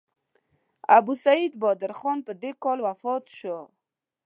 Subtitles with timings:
[0.97, 3.59] ابوسعید بهادر خان په دې کال وفات شو.